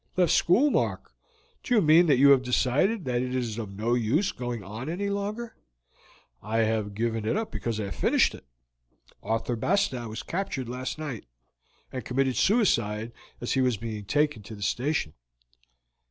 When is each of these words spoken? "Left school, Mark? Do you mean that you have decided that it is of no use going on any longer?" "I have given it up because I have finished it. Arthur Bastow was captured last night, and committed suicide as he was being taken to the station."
"Left 0.17 0.31
school, 0.31 0.71
Mark? 0.71 1.13
Do 1.61 1.75
you 1.75 1.79
mean 1.79 2.07
that 2.07 2.17
you 2.17 2.31
have 2.31 2.41
decided 2.41 3.05
that 3.05 3.21
it 3.21 3.35
is 3.35 3.59
of 3.59 3.71
no 3.77 3.93
use 3.93 4.31
going 4.31 4.63
on 4.63 4.89
any 4.89 5.09
longer?" 5.11 5.55
"I 6.41 6.61
have 6.61 6.95
given 6.95 7.23
it 7.23 7.37
up 7.37 7.51
because 7.51 7.79
I 7.79 7.83
have 7.85 7.95
finished 7.95 8.33
it. 8.33 8.43
Arthur 9.21 9.55
Bastow 9.55 10.07
was 10.09 10.23
captured 10.23 10.67
last 10.67 10.97
night, 10.97 11.27
and 11.91 12.03
committed 12.03 12.35
suicide 12.35 13.11
as 13.39 13.51
he 13.51 13.61
was 13.61 13.77
being 13.77 14.05
taken 14.05 14.41
to 14.41 14.55
the 14.55 14.63
station." 14.63 15.13